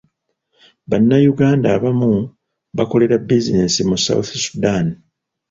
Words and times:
Bannayuganda 0.89 1.67
abamu 1.75 2.11
bakolera 2.77 3.15
bizinensi 3.27 3.81
mu 3.89 3.97
south 4.05 4.31
sudan. 4.43 4.85